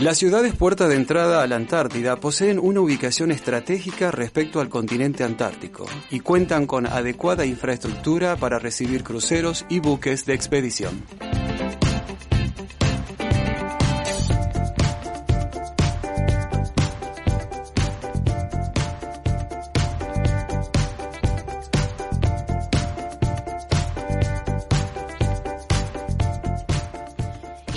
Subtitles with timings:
[0.00, 5.24] Las ciudades puerta de entrada a la Antártida poseen una ubicación estratégica respecto al continente
[5.24, 11.02] antártico y cuentan con adecuada infraestructura para recibir cruceros y buques de expedición.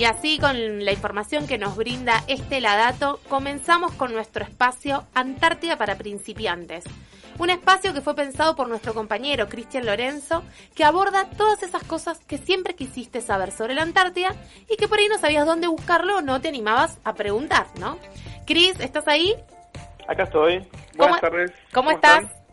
[0.01, 5.77] Y así, con la información que nos brinda este Ladato, comenzamos con nuestro espacio Antártida
[5.77, 6.85] para principiantes.
[7.37, 10.41] Un espacio que fue pensado por nuestro compañero Cristian Lorenzo,
[10.73, 14.33] que aborda todas esas cosas que siempre quisiste saber sobre la Antártida
[14.67, 17.99] y que por ahí no sabías dónde buscarlo o no te animabas a preguntar, ¿no?
[18.47, 19.35] Cris, ¿estás ahí?
[20.07, 20.61] Acá estoy.
[20.97, 21.51] ¿Cómo- Buenas tardes.
[21.71, 22.23] ¿Cómo, estás?
[22.23, 22.43] están?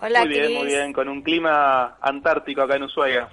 [0.00, 0.92] Hola, muy bien, muy bien.
[0.94, 3.28] Con un clima antártico acá en Ushuaia.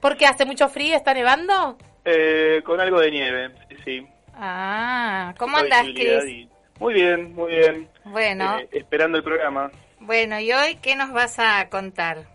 [0.00, 0.96] ¿Por qué hace mucho frío?
[0.96, 1.78] ¿Está nevando?
[2.04, 4.06] Eh, con algo de nieve, sí, sí.
[4.34, 6.24] Ah, ¿cómo Poca andás, Cris?
[6.28, 7.88] y- Muy bien, muy bien.
[8.04, 9.70] Bueno, Eh, esperando el programa.
[10.00, 12.26] bueno, ¿y hoy qué nos vas a contar?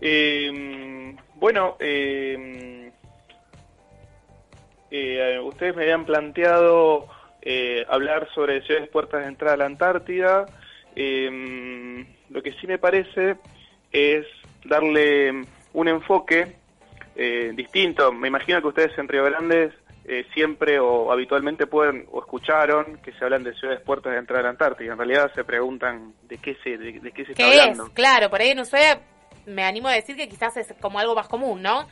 [0.00, 2.90] Eh, bueno, eh,
[4.90, 7.06] eh, ustedes me habían planteado
[7.42, 10.48] eh, hablar sobre ciudades puertas de entrada a la Antártida.
[10.96, 13.36] Eh, lo que sí me parece
[13.92, 14.26] es
[14.64, 16.56] darle un enfoque
[17.22, 18.10] eh, distinto.
[18.12, 19.70] Me imagino que ustedes en Río Grande
[20.06, 24.40] eh, siempre o habitualmente pueden o escucharon que se hablan de ciudades puertas de entrada
[24.40, 24.92] a la Antártida.
[24.92, 27.90] En realidad se preguntan de qué se, de, de qué se está hablando.
[27.92, 29.00] Claro, por ahí en Ushuaia
[29.46, 31.86] me animo a decir que quizás es como algo más común, ¿no?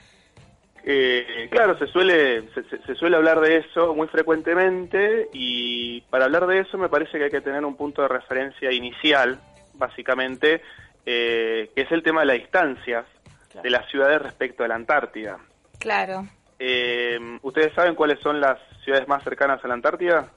[0.84, 6.46] Eh, claro, se suele, se, se- suele hablar de eso muy frecuentemente y para hablar
[6.46, 9.38] de eso me parece que hay que tener un punto de referencia inicial,
[9.74, 10.62] básicamente,
[11.04, 13.04] eh, que es el tema de las distancias
[13.48, 13.62] Claro.
[13.62, 15.38] de las ciudades respecto a la Antártida.
[15.78, 16.26] Claro.
[16.58, 20.28] Eh, ¿Ustedes saben cuáles son las ciudades más cercanas a la Antártida?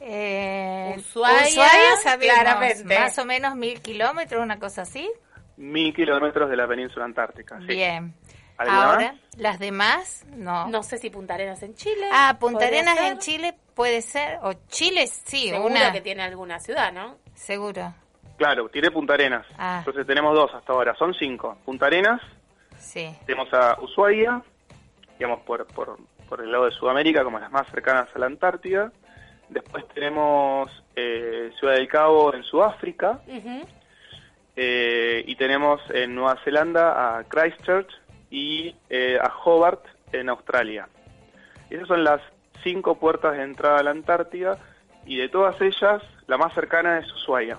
[0.00, 2.98] Eh, Ushuaia, sabemos, claramente.
[2.98, 5.10] Más o menos mil kilómetros, una cosa así.
[5.56, 7.58] Mil kilómetros de la península antártica.
[7.60, 7.66] sí.
[7.66, 8.14] Bien.
[8.56, 9.20] ¿Alguna Ahora, más?
[9.38, 10.68] las demás, no.
[10.68, 12.06] No sé si Punta Arenas en Chile.
[12.12, 13.12] Ah, Punta Arenas ser.
[13.12, 15.92] en Chile puede ser, o Chile sí, Seguro una.
[15.92, 17.16] que tiene alguna ciudad, ¿no?
[17.34, 17.94] Seguro,
[18.40, 19.44] Claro, tiré Punta Arenas.
[19.58, 19.80] Ah.
[19.80, 21.58] Entonces tenemos dos hasta ahora, son cinco.
[21.62, 22.22] Punta Arenas,
[22.78, 23.14] sí.
[23.26, 24.40] Tenemos a Ushuaia,
[25.18, 28.92] digamos por, por, por el lado de Sudamérica, como las más cercanas a la Antártida.
[29.50, 33.20] Después tenemos eh, Ciudad del Cabo en Sudáfrica.
[34.56, 37.92] Eh, y tenemos en Nueva Zelanda a Christchurch
[38.30, 40.88] y eh, a Hobart en Australia.
[41.68, 42.22] Esas son las
[42.64, 44.56] cinco puertas de entrada a la Antártida.
[45.04, 47.58] Y de todas ellas, la más cercana es Ushuaia.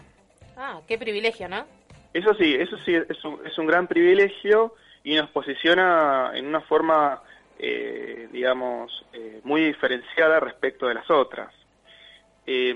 [0.63, 1.65] Ah, qué privilegio, ¿no?
[2.13, 6.61] Eso sí, eso sí es un, es un gran privilegio y nos posiciona en una
[6.61, 7.19] forma,
[7.57, 11.51] eh, digamos, eh, muy diferenciada respecto de las otras.
[12.45, 12.75] Eh,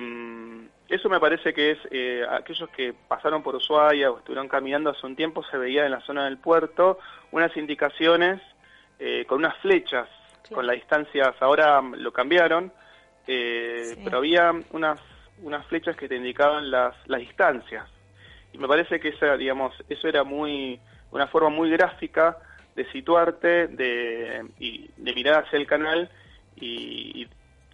[0.89, 5.05] eso me parece que es, eh, aquellos que pasaron por Ushuaia o estuvieron caminando hace
[5.05, 6.97] un tiempo, se veía en la zona del puerto
[7.31, 8.41] unas indicaciones
[8.97, 10.07] eh, con unas flechas,
[10.51, 12.71] con las distancias, ahora lo cambiaron,
[13.27, 14.01] eh, Sí.
[14.03, 14.99] pero había unas,
[15.41, 17.87] unas flechas que te indicaban las, las distancias.
[18.53, 20.79] Y me parece que esa, digamos, eso era muy
[21.11, 22.37] una forma muy gráfica
[22.75, 26.09] de situarte, de, y de mirar hacia el canal
[26.55, 27.23] y,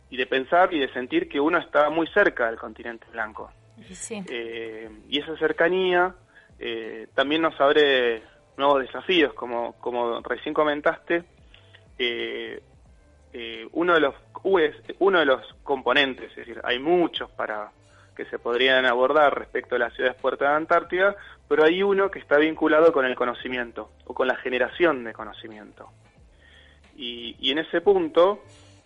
[0.10, 3.50] y- de pensar y de sentir que uno está muy cerca del continente blanco.
[3.78, 4.22] Y sí.
[4.30, 6.14] Eh, y esa cercanía
[6.60, 8.22] eh, también nos abre
[8.58, 11.24] nuevos desafíos, como, como recién comentaste.
[11.98, 12.62] eh,
[13.34, 14.16] eh, uno de los
[14.60, 17.72] es uno de los componentes, es decir, hay muchos para
[18.16, 21.16] que se podrían abordar respecto a las ciudades puertas de Antártida,
[21.48, 25.90] pero hay uno que está vinculado con el conocimiento o con la generación de conocimiento.
[26.96, 28.44] Y, y en ese punto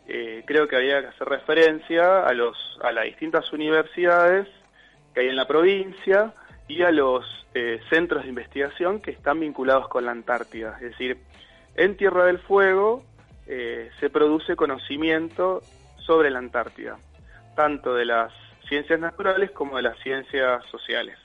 [0.08, 4.48] eh, creo que había que hacer referencia a los a las distintas universidades
[5.14, 6.34] que hay en la provincia
[6.68, 10.76] y a los eh, centros de investigación que están vinculados con la Antártida.
[10.76, 11.18] Es decir,
[11.76, 13.04] en Tierra del Fuego
[13.48, 15.62] eh, se produce conocimiento
[15.98, 16.98] sobre la Antártida,
[17.56, 18.34] tanto de las
[18.68, 21.18] ciencias naturales como de las ciencias sociales.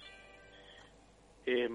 [1.46, 1.68] Eh,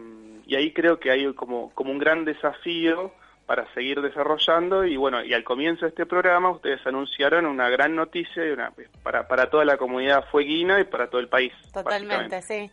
[0.46, 3.12] y ahí creo que hay como, como un gran desafío
[3.46, 7.96] para seguir desarrollando y bueno, y al comienzo de este programa ustedes anunciaron una gran
[7.96, 8.72] noticia y una,
[9.04, 11.54] para, para toda la comunidad fueguina y para todo el país.
[11.72, 12.72] Totalmente, sí.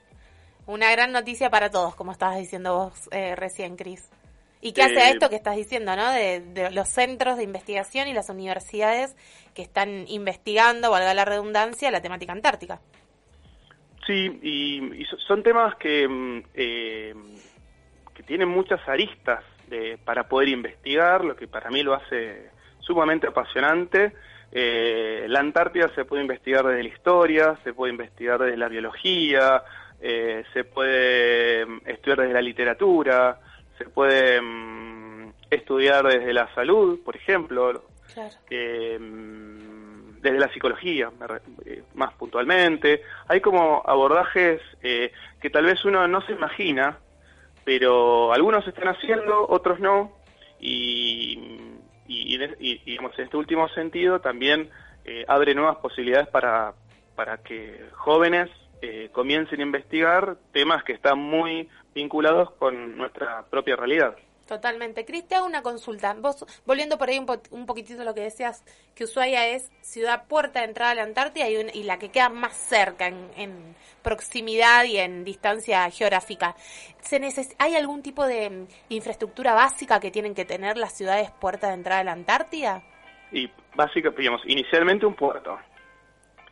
[0.67, 4.09] Una gran noticia para todos, como estabas diciendo vos eh, recién, Cris.
[4.63, 6.11] ¿Y qué Eh, hace esto que estás diciendo, no?
[6.13, 9.15] De, de los centros de investigación y las universidades
[9.55, 12.81] que están investigando, valga la redundancia, la temática antártica.
[14.07, 17.15] Sí, y, y so- son temas que, mm, eh,
[18.15, 22.51] que tienen muchas aristas de- para poder investigar, lo que para mí lo hace
[22.81, 24.13] sumamente apasionante,
[24.55, 29.63] Eh, la Antártida se puede investigar desde la historia, se puede investigar desde la biología,
[29.99, 33.41] eh, se puede mm, estudiar desde la literatura,
[33.85, 37.83] se puede mm, estudiar desde la salud, por ejemplo,
[38.51, 41.11] eh, mm, desde la psicología,
[41.95, 43.03] más puntualmente.
[43.29, 46.99] Hay como abordajes que tal vez uno no se imagina,
[47.65, 50.13] pero algunos están haciendo, otros no,
[50.61, 51.39] y,
[52.07, 54.71] y, digamos, en este último sentido también
[55.05, 56.75] eh, abre nuevas posibilidades para,
[57.17, 58.49] para que jóvenes
[58.81, 64.17] eh, comiencen a investigar temas que están muy vinculados con nuestra propia realidad.
[64.47, 65.05] Totalmente.
[65.05, 66.15] Cris, te hago una consulta.
[66.15, 70.61] Vos, volviendo por ahí un, un, poquitito lo que decías, que Ushuaia es ciudad puerta
[70.61, 74.99] de entrada a la Antártida y, y la que queda más cerca en, proximidad y
[74.99, 76.57] en distancia geográfica.
[77.01, 77.21] ¿Se
[77.59, 81.75] ¿Hay algún tipo de mm, infraestructura básica que tienen que tener las ciudades puerta de
[81.75, 82.83] entrada a la Antártida?
[83.31, 85.57] Y básica, digamos, inicialmente un puerto.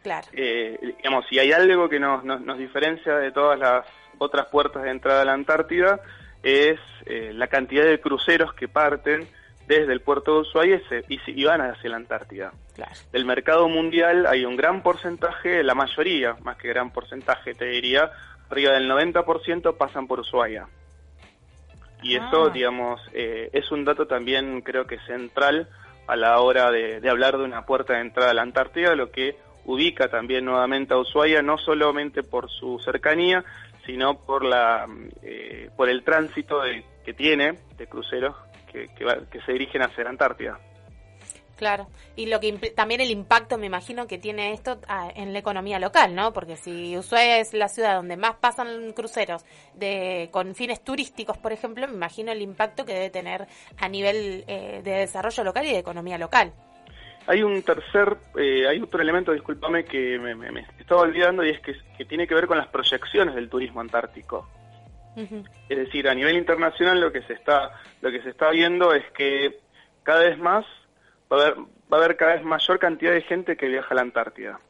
[0.02, 0.26] Claro.
[0.32, 3.85] Eh, digamos, si hay algo que nos, nos, nos diferencia de todas las
[4.19, 6.00] otras puertas de entrada a la Antártida,
[6.43, 9.29] es eh, la cantidad de cruceros que parten
[9.67, 12.52] desde el puerto de Ushuaia y, van hacia la Antártida.
[13.12, 18.11] Del mercado mundial hay un gran porcentaje, la mayoría, más que gran porcentaje, te diría,
[18.50, 20.67] arriba del 90% pasan por Ushuaia.
[22.03, 22.50] Y eso, ah.
[22.50, 25.69] digamos, eh, es un dato también creo que central
[26.06, 29.12] a la hora de, de, hablar de una puerta de entrada a la Antártida, lo
[29.12, 29.37] que
[29.70, 33.44] ubica también nuevamente a Ushuaia, no solamente por su cercanía,
[33.87, 34.87] sino por la
[35.22, 36.62] eh, por el tránsito
[37.05, 38.37] que tiene de cruceros
[38.70, 40.61] que, que, se dirigen hacia la Antártida.
[41.56, 45.40] Claro, y lo que también el impacto, me imagino, que tiene esto ah, en la
[45.40, 46.32] economía local, ¿no?
[46.32, 49.44] Porque si Ushuaia es la ciudad donde más pasan cruceros
[49.75, 53.46] de con fines turísticos, por ejemplo, me imagino el impacto que debe tener
[53.76, 56.55] a nivel eh, de desarrollo local y de economía local.
[57.26, 61.61] Hay un tercer, eh, hay otro elemento, discúlpame, que me, me, estaba olvidando y es
[61.61, 64.49] que, que, tiene que ver con las proyecciones del turismo antártico.
[65.69, 69.05] Es decir, a nivel internacional lo que se está lo que se está viendo es
[69.11, 69.58] que
[70.02, 70.64] cada vez más
[71.31, 73.94] va a haber, va a haber cada vez mayor cantidad de gente que viaja a
[73.96, 74.61] la Antártida.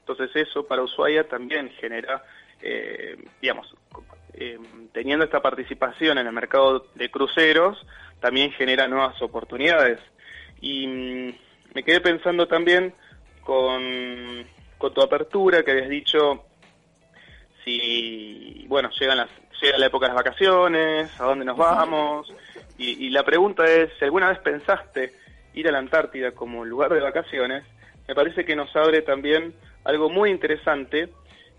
[0.00, 2.24] Entonces eso para Ushuaia también genera,
[2.60, 3.74] eh, digamos,
[4.34, 4.58] eh,
[4.92, 7.84] teniendo esta participación en el mercado de cruceros,
[8.20, 9.98] también genera nuevas oportunidades.
[10.60, 11.34] Y mm,
[11.76, 12.94] me quedé pensando también
[13.42, 14.46] con,
[14.94, 16.42] tu apertura que habías dicho
[17.62, 19.28] si, bueno, llegan
[19.60, 22.32] llega la época de las vacaciones, a dónde nos vamos,
[22.78, 25.12] y, la pregunta es, si alguna vez pensaste
[25.52, 27.62] ir a la Antártida como lugar de vacaciones,
[28.08, 31.10] me parece que nos abre también algo muy interesante,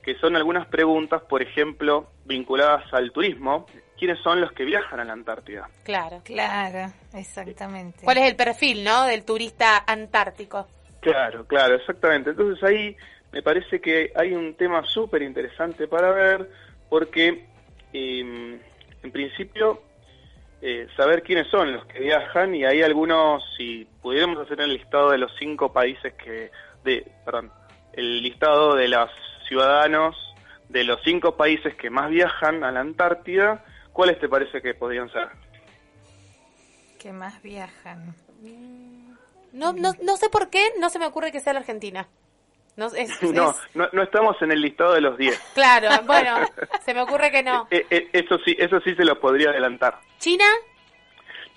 [0.02, 3.68] que son algunas preguntas, por ejemplo, vinculadas al turismo,
[3.98, 5.70] quiénes son los que viajan a la Antártida.
[5.84, 8.00] Claro, claro, exactamente.
[8.04, 10.68] ¿Cuál es el perfil, no, del turista antártico?
[11.02, 12.32] Claro, claro, exactamente.
[12.32, 12.96] Entonces ahí
[13.32, 16.50] me parece que hay un tema súper interesante para ver,
[16.90, 17.46] porque
[17.94, 18.60] em,
[19.04, 19.82] en principio
[20.62, 25.12] eh, saber quiénes son los que viajan y hay algunos, si pudiéramos hacer el listado
[25.12, 26.52] de los cinco países que,
[26.84, 27.52] de, perdón,
[27.94, 29.10] el listado de los
[29.48, 30.16] ciudadanos
[30.70, 33.64] de los cinco países que más viajan a la Antártida,
[33.98, 35.28] ¿Cuáles te parece que podrían ser?
[37.00, 38.14] Que más viajan.
[39.52, 42.08] No, no, no sé por qué, no se me ocurre que sea la Argentina.
[42.76, 42.90] No,
[43.74, 45.42] no, no, estamos en el listado de los 10.
[45.56, 46.36] Claro, bueno,
[46.86, 47.68] se me ocurre que no.
[47.72, 50.00] Eh, eh, eso sí, eso sí se lo podría adelantar.
[50.20, 50.46] ¿China?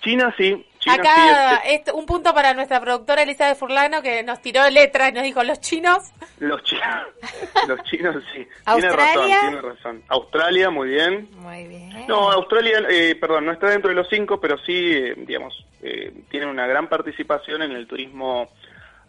[0.01, 0.65] China sí.
[0.87, 5.23] Acá sí, un punto para nuestra productora Elizabeth Furlano que nos tiró letra y nos
[5.23, 6.11] dijo los chinos.
[6.39, 7.07] Los chinos,
[7.67, 8.47] los chinos sí.
[8.65, 8.95] ¿Australia?
[9.41, 10.03] Tiene razón, tiene razón.
[10.07, 11.29] Australia, muy bien.
[11.33, 12.07] Muy bien.
[12.07, 16.11] No, Australia, eh, perdón, no está dentro de los cinco, pero sí, eh, digamos, eh,
[16.29, 18.49] tiene una gran participación en el turismo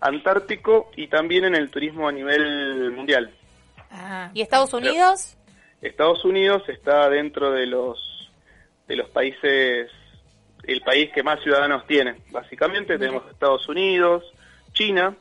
[0.00, 3.32] antártico y también en el turismo a nivel mundial.
[3.90, 4.30] Ah.
[4.34, 5.36] ¿Y Estados Unidos?
[5.80, 7.98] Estados Unidos está dentro de los
[8.88, 9.90] de los países
[10.64, 12.16] el país que más ciudadanos tiene.
[12.30, 14.24] Básicamente tenemos Estados Unidos,
[14.72, 15.14] China,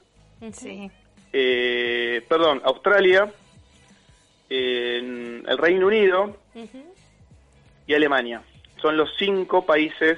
[1.34, 3.32] eh, perdón, Australia,
[4.50, 6.38] el Reino Unido
[7.88, 8.42] y Alemania.
[8.82, 10.18] Son los cinco países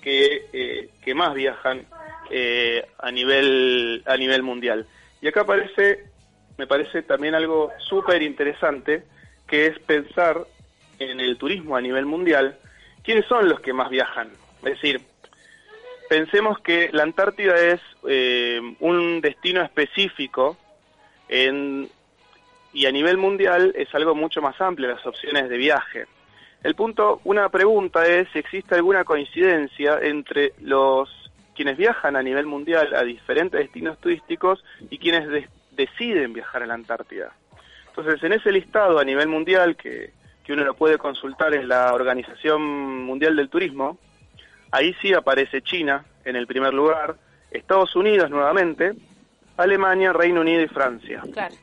[0.00, 1.86] que, eh, que más viajan
[2.30, 4.86] eh, a nivel a nivel mundial.
[5.20, 6.04] Y acá aparece,
[6.58, 9.04] me parece también algo súper interesante,
[9.46, 10.46] que es pensar
[10.98, 12.58] en el turismo a nivel mundial,
[13.02, 14.30] quiénes son los que más viajan.
[14.62, 15.00] Es decir,
[16.08, 20.56] pensemos que la Antártida es eh, un destino específico
[21.28, 21.88] en,
[22.72, 26.06] y a nivel mundial es algo mucho más amplio las opciones de viaje.
[26.62, 31.08] El punto, una pregunta es si existe alguna coincidencia entre los
[31.56, 36.74] quienes viajan a nivel mundial a diferentes destinos turísticos y quienes deciden viajar a la
[36.74, 37.32] Antártida.
[37.88, 40.12] Entonces, en ese listado a nivel mundial, que,
[40.44, 42.62] que uno lo puede consultar en la Organización
[43.04, 43.98] Mundial del Turismo,
[44.72, 47.16] ahí sí aparece China en el primer lugar,
[47.50, 48.92] Estados Unidos nuevamente,
[49.56, 51.22] Alemania, Reino Unido y Francia.
[51.32, 51.54] Claro.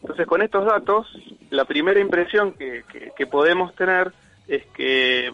[0.00, 1.06] Entonces, con estos datos,
[1.50, 2.82] la primera impresión que,
[3.16, 4.12] que, podemos tener
[4.48, 5.32] es que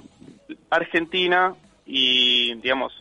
[0.70, 1.54] Argentina
[1.86, 2.92] y, digamos,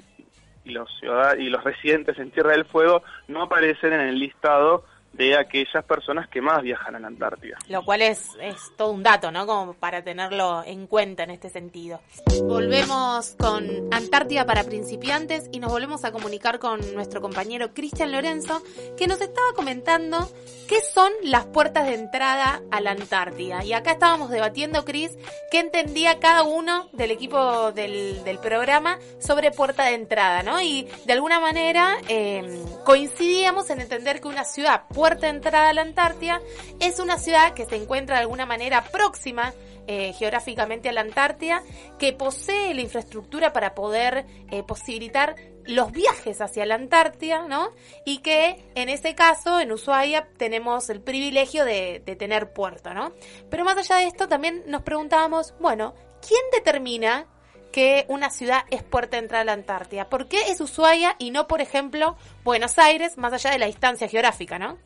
[0.63, 4.85] y los ciudadanos y los residentes en Tierra del Fuego no aparecen en el listado
[5.13, 7.58] de aquellas personas que más viajan a la Antártida.
[7.70, 9.46] Lo cual es, es todo un dato, ¿no?
[9.46, 12.01] Como para tenerlo en cuenta en este sentido.
[12.43, 18.62] Volvemos con Antártida para principiantes y nos volvemos a comunicar con nuestro compañero Cristian Lorenzo,
[18.98, 20.29] que nos estaba comentando
[20.67, 23.63] qué son las puertas de entrada a la Antártida.
[23.63, 25.12] Y acá estábamos debatiendo, Cris,
[25.51, 30.60] qué entendía cada uno del equipo del, del, programa sobre puerta de entrada, ¿no?
[30.62, 35.74] Y de alguna manera eh, coincidíamos en entender que una ciudad puerta de entrada a
[35.74, 36.39] la Antártida,
[36.79, 39.53] es una ciudad que se encuentra de alguna manera próxima
[39.86, 41.62] eh, geográficamente a la Antártida,
[42.00, 47.72] que posee la infraestructura para poder eh, posibilitar los viajes hacia la Antártida, ¿no?
[48.05, 53.12] Y que en ese caso, en Ushuaia, tenemos el privilegio de, de tener puerto, ¿no?
[53.50, 55.95] Pero más allá de esto, también nos preguntábamos, bueno,
[56.25, 57.27] ¿quién determina
[57.73, 60.07] que una ciudad es puerta de entrada a la Antártida.
[60.07, 64.07] ¿Por qué es Ushuaia y no, por ejemplo, Buenos Aires, más allá de la distancia
[64.07, 64.77] geográfica, no?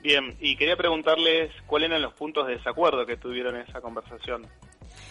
[0.00, 4.46] Bien, y quería preguntarles cuáles eran los puntos de desacuerdo que tuvieron en esa conversación.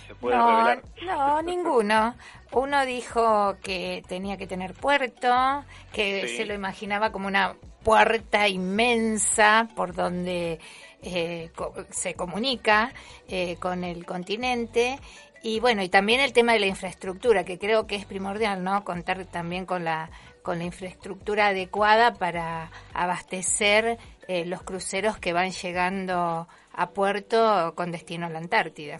[0.08, 0.84] ¿Se puede no, revelar?
[1.06, 2.16] No, ninguno.
[2.54, 9.68] Uno dijo que tenía que tener puerto, que se lo imaginaba como una puerta inmensa
[9.76, 10.60] por donde
[11.02, 11.52] eh,
[11.90, 12.94] se comunica
[13.28, 15.00] eh, con el continente
[15.44, 18.84] y bueno, y también el tema de la infraestructura, que creo que es primordial, ¿no?
[18.84, 20.10] Contar también con la
[20.42, 27.92] con la infraestructura adecuada para abastecer eh, los cruceros que van llegando a puerto con
[27.92, 29.00] destino a la Antártida.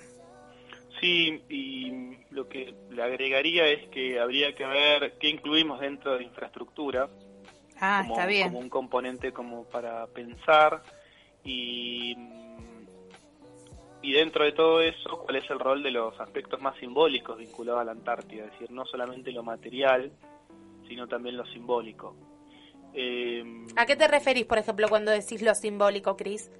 [1.00, 6.26] Sí, y lo que le agregaría es que habría que ver qué incluimos dentro de
[6.26, 7.10] infraestructura.
[7.80, 8.50] Ah, está bien.
[8.50, 10.84] Como un componente como para pensar
[11.44, 12.16] y
[14.04, 17.82] y dentro de todo eso, ¿cuál es el rol de los aspectos más simbólicos vinculados
[17.82, 18.46] a la Antártida?
[18.46, 20.12] Es decir, no solamente lo material,
[20.88, 22.16] sino también lo simbólico.
[22.94, 23.44] Eh,
[23.76, 26.52] ¿A qué te referís, por ejemplo, cuando decís lo simbólico, Cris?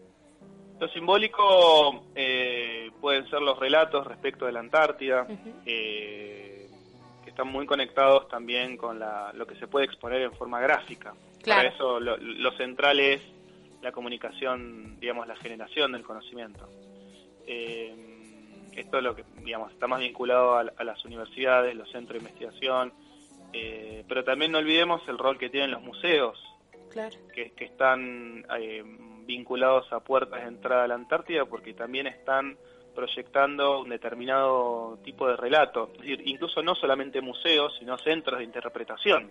[0.80, 5.28] Lo simbólico eh, pueden ser los relatos respecto de la Antártida,
[5.66, 6.68] eh,
[7.24, 11.14] que están muy conectados también con lo que se puede exponer en forma gráfica.
[11.42, 11.60] Claro.
[11.60, 13.22] Para eso lo, lo central es
[13.82, 16.70] la comunicación, digamos, la generación del conocimiento.
[17.48, 17.96] Eh,
[18.76, 22.94] esto es lo que, digamos, está más vinculado a, las universidades, los centros de investigación,
[23.54, 26.40] eh, pero también no olvidemos el rol que tienen los museos,
[27.34, 28.84] que, están eh,
[29.26, 32.58] vinculados a puertas de entrada a la Antártida, porque también están
[32.96, 35.92] proyectando un determinado tipo de relato.
[35.94, 39.30] Es decir, incluso no solamente museos, sino centros de interpretación.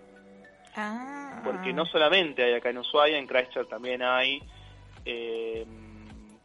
[0.75, 1.41] Ah.
[1.43, 4.41] Porque no solamente hay acá en Ushuaia, en Christchurch también hay
[5.05, 5.65] eh,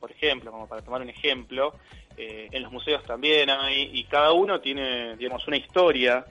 [0.06, 1.74] por ejemplo, como para tomar un ejemplo,
[2.16, 6.24] eh, en los museos también hay, y cada uno tiene, digamos, una historia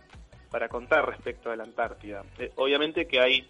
[0.50, 2.24] para contar respecto a la Antártida.
[2.40, 3.46] Eh, obviamente que hay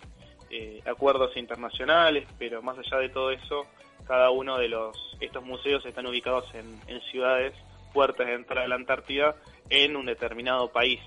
[0.49, 3.67] eh, acuerdos internacionales, pero más allá de todo eso,
[4.07, 7.53] cada uno de los estos museos están ubicados en, en ciudades
[7.93, 9.35] puertas de entrada a la Antártida
[9.69, 11.01] en un determinado país.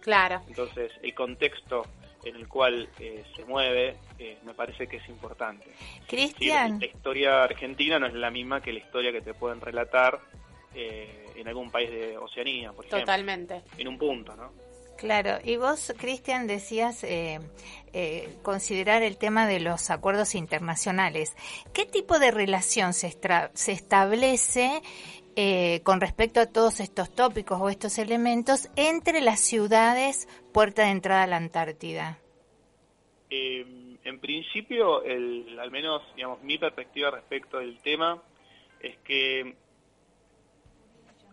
[0.00, 0.40] Claro.
[0.48, 1.84] Entonces, el contexto
[2.24, 5.66] en el cual eh, se mueve, eh, me parece que es importante.
[6.06, 6.78] Cristian.
[6.80, 10.20] la historia argentina no es la misma que la historia que te pueden relatar
[10.74, 13.00] eh, en algún país de Oceanía, por ejemplo.
[13.00, 13.62] Totalmente.
[13.76, 14.52] En un punto, ¿no?
[14.96, 17.06] Claro, y vos, Cristian, decías
[18.42, 21.36] considerar el tema de los acuerdos internacionales.
[21.72, 23.16] ¿Qué tipo de relación se,
[23.54, 24.82] se establece
[25.40, 30.90] eh, con respecto a todos estos tópicos o estos elementos entre las ciudades puerta de
[30.90, 32.18] entrada a la Antártida?
[33.30, 33.64] Eh,
[34.02, 38.20] en principio, al menos digamos mi perspectiva respecto del tema
[38.80, 39.54] es que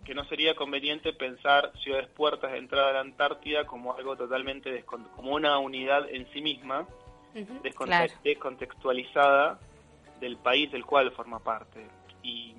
[0.05, 4.83] que no sería conveniente pensar ciudades puertas de entrada a la Antártida como algo totalmente
[4.83, 6.87] como una unidad en sí misma,
[8.23, 9.59] descontextualizada
[10.19, 11.87] del país del cual forma parte.
[12.21, 12.53] Y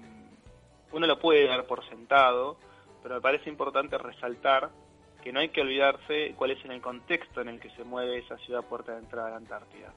[0.93, 2.57] uno lo puede dar por sentado,
[3.03, 4.71] pero me parece importante resaltar
[5.23, 8.19] que no hay que olvidarse cuál es en el contexto en el que se mueve
[8.19, 9.93] esa ciudad puerta de entrada a la Antártida.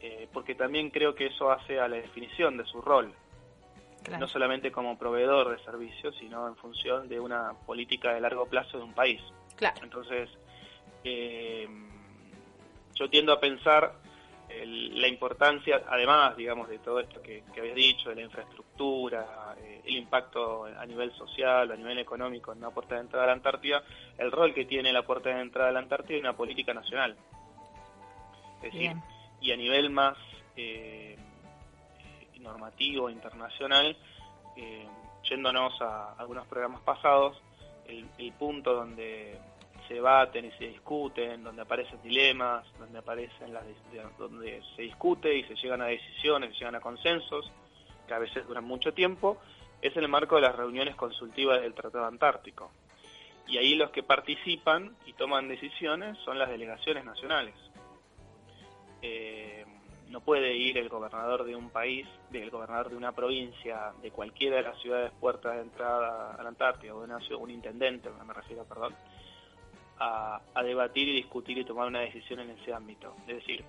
[0.00, 3.12] Eh, porque también creo que eso hace a la definición de su rol,
[4.18, 8.78] no solamente como proveedor de servicios, sino en función de una política de largo plazo
[8.78, 9.22] de un país.
[9.54, 9.80] Claro.
[9.80, 10.28] Entonces,
[11.04, 11.68] eh,
[12.94, 13.94] yo tiendo a pensar
[14.64, 19.96] la importancia, además, digamos, de todo esto que, habías dicho, de la infraestructura, eh, el
[19.96, 23.82] impacto a nivel social, a nivel económico en una puerta de entrada a la Antártida,
[24.18, 27.16] el rol que tiene la puerta de entrada a la Antártida en una política nacional.
[28.62, 28.92] Es decir,
[29.40, 30.16] y a nivel más
[30.56, 31.16] eh,
[32.40, 33.96] normativo, internacional,
[34.56, 34.86] eh,
[35.28, 37.40] yéndonos a algunos programas pasados,
[37.86, 39.38] el punto donde
[39.92, 43.64] debaten y se discuten, donde aparecen dilemas, donde aparecen las
[44.18, 47.50] donde se discute y se llegan a decisiones, se llegan a consensos,
[48.06, 49.38] que a veces duran mucho tiempo,
[49.80, 52.70] es en el marco de las reuniones consultivas del Tratado Antártico.
[53.48, 57.54] Y ahí los que participan y toman decisiones son las delegaciones nacionales.
[59.02, 59.66] Eh,
[60.08, 64.56] no puede ir el gobernador de un país, el gobernador de una provincia, de cualquiera
[64.56, 68.34] de las ciudades puertas de entrada a la Antártida, o de una, un intendente, me
[68.34, 68.94] refiero, perdón,
[69.98, 73.14] a, debatir y discutir y tomar una decisión en ese ámbito.
[73.26, 73.64] Es decir,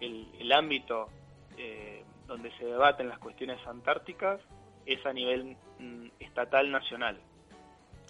[0.00, 1.08] el, ámbito
[1.56, 4.40] eh, donde se debaten las cuestiones antárticas
[4.86, 7.18] es a nivel mm, estatal nacional.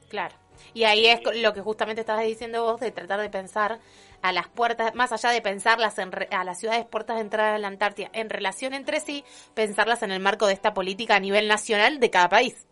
[0.09, 0.35] Claro.
[0.75, 3.79] Y ahí es lo que justamente estabas diciendo vos, de tratar de pensar
[4.23, 7.69] a las puertas, más allá de pensarlas a las ciudades puertas de entrada a la
[7.69, 9.25] Antártida en relación entre sí,
[9.55, 12.67] pensarlas en el marco de esta política a nivel nacional de cada país.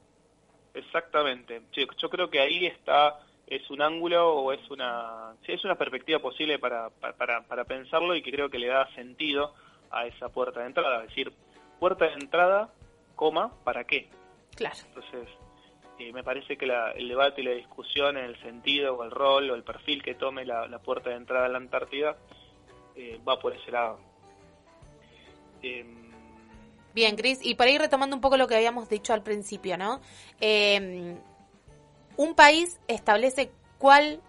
[0.74, 1.62] Exactamente.
[1.72, 6.58] yo creo que ahí está es un ángulo o es una es una perspectiva posible
[6.58, 9.54] para, para, para, pensarlo y que creo que le da sentido
[9.90, 11.32] a esa puerta de entrada, es decir,
[11.78, 12.70] puerta de entrada,
[13.14, 14.08] coma, ¿para qué?
[14.56, 14.76] Claro.
[14.88, 15.28] Entonces,
[15.98, 19.50] eh, me parece que el debate y la discusión en el sentido o el rol
[19.50, 22.16] o el perfil que tome la, puerta de entrada a la Antártida
[22.96, 24.00] eh, va por ese lado.
[25.62, 26.06] Em,
[26.94, 30.00] Bien, Cris, y para ir retomando un poco lo que habíamos dicho al principio, ¿no?
[32.16, 34.20] Un país establece cuál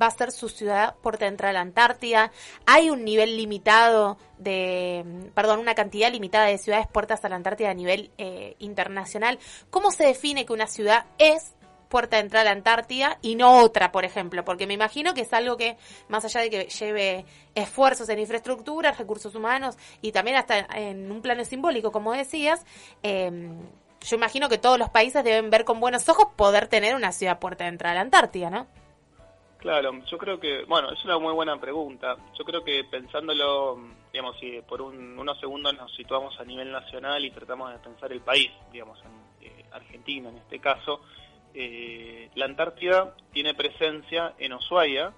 [0.00, 2.32] va a ser su ciudad de entrada a la Antártida.
[2.66, 7.70] Hay un nivel limitado de, perdón, una cantidad limitada de ciudades puertas a la Antártida
[7.70, 9.38] a nivel eh, internacional.
[9.70, 11.54] ¿Cómo se define que una ciudad es
[11.88, 14.44] puerta de entrada a la Antártida y no otra, por ejemplo?
[14.44, 15.76] Porque me imagino que es algo que,
[16.08, 21.20] más allá de que lleve esfuerzos en infraestructura, recursos humanos y también hasta en un
[21.20, 22.64] plano simbólico, como decías,
[23.02, 23.50] eh,
[24.00, 27.38] yo imagino que todos los países deben ver con buenos ojos poder tener una ciudad
[27.38, 28.66] puerta de entrada a la Antártida, ¿no?
[29.58, 32.16] Claro, yo creo que, bueno, es una muy buena pregunta.
[32.38, 33.78] Yo creo que pensándolo,
[34.10, 38.22] digamos, si por unos segundos nos situamos a nivel nacional y tratamos de pensar el
[38.22, 41.02] país, digamos, en eh, Argentina en este caso,
[41.52, 45.12] eh, la Antártida tiene presencia en Ushuaia,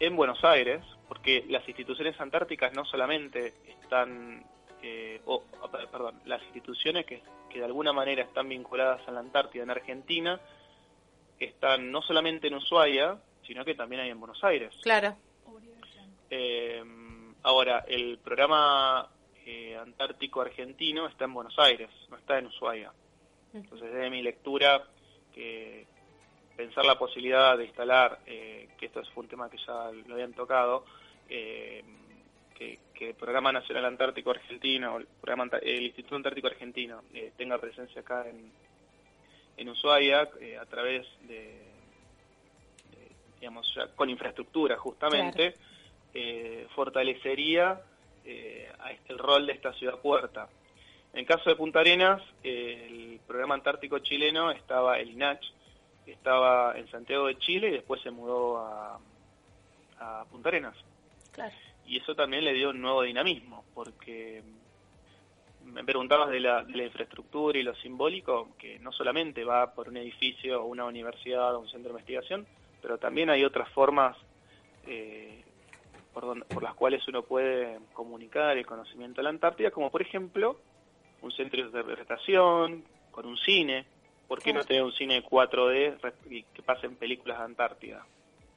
[0.00, 4.44] en Buenos Aires, porque las instituciones antárticas no solamente están,
[4.84, 5.20] eh,
[5.90, 7.22] perdón, las instituciones que
[7.54, 10.40] que de alguna manera están vinculadas a la Antártida en Argentina,
[11.38, 13.16] están no solamente en Ushuaia,
[13.46, 14.74] sino que también hay en Buenos Aires.
[14.82, 15.16] Claro.
[16.28, 16.82] Eh,
[17.44, 19.08] ahora, el programa
[19.46, 22.92] eh, antártico argentino está en Buenos Aires, no está en Ushuaia.
[23.52, 24.82] Entonces, desde mi lectura,
[25.32, 25.86] que
[26.56, 30.32] pensar la posibilidad de instalar, eh, que esto fue un tema que ya lo habían
[30.32, 30.84] tocado,
[32.54, 38.00] que, el Programa Nacional Antártico Argentino, el, programa, el Instituto Antártico Argentino, eh, tenga presencia
[38.00, 38.50] acá en,
[39.58, 41.60] en Ushuaia eh, a través de,
[43.40, 45.54] digamos, con infraestructura justamente,
[46.14, 47.80] eh, fortalecería
[48.24, 50.48] el rol de esta ciudad puerta.
[51.12, 55.44] En el caso de Punta Arenas, el programa antártico chileno estaba, el INACH,
[56.06, 58.98] estaba en Santiago de Chile y después se mudó a,
[59.98, 60.74] a Punta Arenas.
[61.32, 61.54] Claro
[61.86, 64.42] y eso también le dio un nuevo dinamismo, porque
[65.64, 69.88] me preguntabas de la, de la infraestructura y lo simbólico, que no solamente va por
[69.88, 72.46] un edificio, o una universidad o un centro de investigación,
[72.82, 74.16] pero también hay otras formas
[74.86, 75.42] eh,
[76.12, 80.60] por, por las cuales uno puede comunicar el conocimiento de la Antártida, como por ejemplo
[81.22, 83.86] un centro de interpretación, con un cine.
[84.28, 88.04] ¿Por qué no tener un cine 4D que pasen películas de Antártida?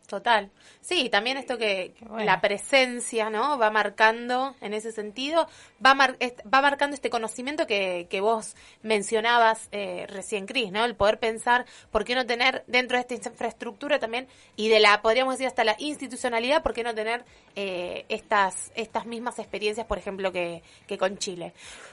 [0.07, 0.49] Total.
[0.79, 3.57] Sí, también esto que la presencia, ¿no?
[3.57, 5.49] Va marcando en ese sentido,
[5.85, 10.85] va, va marcando este conocimiento que, que vos mencionabas eh, recién, Cris, ¿no?
[10.85, 15.01] El poder pensar, ¿por qué no tener dentro de esta infraestructura también y de la,
[15.01, 17.25] podríamos decir, hasta la institucionalidad, ¿por qué no tener
[17.57, 21.51] eh, estas, estas mismas experiencias, por ejemplo, que, que con Chile?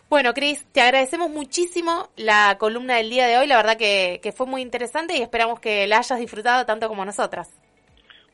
[0.08, 4.30] Bueno, Cris, te agradecemos muchísimo la columna del día de hoy, la verdad que, que
[4.30, 7.50] fue muy interesante y esperamos que la hayas disfrutado tanto como nosotras.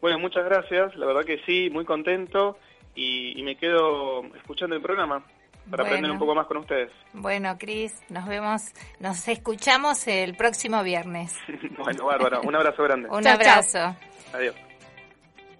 [0.01, 2.59] Bueno, muchas gracias, la verdad que sí, muy contento
[2.95, 5.25] y, me quedo escuchando el programa
[5.71, 6.91] para aprender un poco más con ustedes.
[7.13, 8.63] Bueno, Cris, nos vemos,
[8.99, 11.37] nos escuchamos el próximo viernes.
[11.79, 13.09] bueno, bárbaro, un abrazo grande.
[13.11, 13.95] un abrazo.
[14.33, 14.55] Adiós.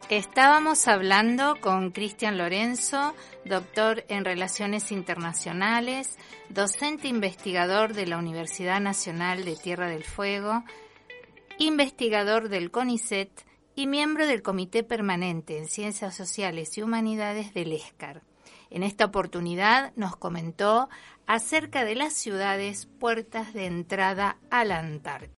[0.09, 9.45] Estábamos hablando con Cristian Lorenzo, doctor en Relaciones Internacionales, docente investigador de la Universidad Nacional
[9.45, 10.65] de Tierra del Fuego,
[11.59, 13.31] investigador del CONICET
[13.75, 18.23] y miembro del Comité Permanente en Ciencias Sociales y Humanidades del ESCAR.
[18.71, 20.89] En esta oportunidad nos comentó
[21.27, 25.29] acerca de las ciudades puertas de entrada a la Antártida.